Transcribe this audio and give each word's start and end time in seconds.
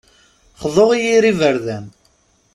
Xḍu 0.61 0.87
i 0.97 0.99
yir 1.05 1.23
iberdan. 1.31 1.85